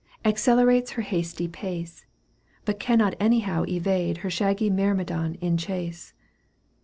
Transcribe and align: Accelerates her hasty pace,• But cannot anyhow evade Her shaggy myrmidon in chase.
Accelerates 0.25 0.93
her 0.93 1.03
hasty 1.03 1.47
pace,• 1.47 2.07
But 2.65 2.79
cannot 2.79 3.13
anyhow 3.19 3.65
evade 3.67 4.17
Her 4.25 4.31
shaggy 4.31 4.67
myrmidon 4.71 5.35
in 5.41 5.57
chase. 5.57 6.15